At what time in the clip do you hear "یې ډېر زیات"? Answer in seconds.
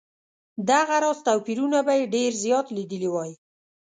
1.99-2.67